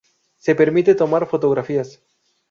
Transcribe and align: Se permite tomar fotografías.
Se 0.39 0.55
permite 0.55 0.95
tomar 0.95 1.27
fotografías. 1.27 2.01